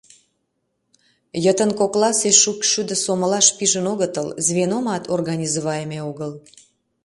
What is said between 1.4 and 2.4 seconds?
Йытын кокласе